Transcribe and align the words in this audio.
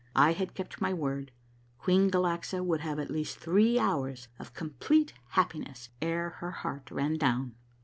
I 0.15 0.31
had 0.31 0.55
kept 0.55 0.81
my 0.81 0.95
word— 0.95 1.31
Queen 1.77 2.09
Galaxa 2.09 2.65
would 2.65 2.79
have 2.81 2.97
at 2.97 3.11
least 3.11 3.37
three 3.37 3.77
hours 3.77 4.29
of 4.39 4.55
complete 4.55 5.13
happiness 5.37 5.89
ere 6.01 6.31
her 6.41 6.49
heart 6.65 6.89
ran 6.89 7.19
down. 7.19 7.53